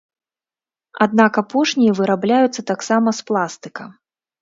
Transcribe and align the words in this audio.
Аднак 1.07 1.33
апошнія 1.43 1.91
вырабляюцца 2.01 2.61
таксама 2.75 3.09
з 3.23 3.33
пластыка. 3.33 3.83